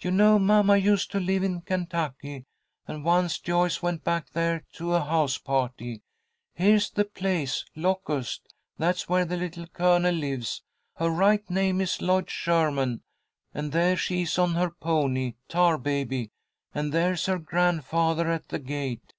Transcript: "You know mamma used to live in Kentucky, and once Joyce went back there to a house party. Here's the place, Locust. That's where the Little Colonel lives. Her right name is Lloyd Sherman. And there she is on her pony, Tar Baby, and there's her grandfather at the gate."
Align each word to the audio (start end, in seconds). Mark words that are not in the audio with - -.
"You 0.00 0.10
know 0.10 0.40
mamma 0.40 0.76
used 0.76 1.12
to 1.12 1.20
live 1.20 1.44
in 1.44 1.60
Kentucky, 1.60 2.46
and 2.88 3.04
once 3.04 3.38
Joyce 3.38 3.80
went 3.80 4.02
back 4.02 4.30
there 4.30 4.64
to 4.72 4.92
a 4.94 5.00
house 5.04 5.38
party. 5.38 6.02
Here's 6.52 6.90
the 6.90 7.04
place, 7.04 7.64
Locust. 7.76 8.52
That's 8.76 9.08
where 9.08 9.24
the 9.24 9.36
Little 9.36 9.68
Colonel 9.68 10.16
lives. 10.16 10.64
Her 10.96 11.10
right 11.10 11.48
name 11.48 11.80
is 11.80 12.02
Lloyd 12.02 12.28
Sherman. 12.28 13.02
And 13.54 13.70
there 13.70 13.96
she 13.96 14.22
is 14.22 14.36
on 14.36 14.54
her 14.54 14.70
pony, 14.70 15.34
Tar 15.46 15.78
Baby, 15.78 16.32
and 16.74 16.92
there's 16.92 17.26
her 17.26 17.38
grandfather 17.38 18.32
at 18.32 18.48
the 18.48 18.58
gate." 18.58 19.14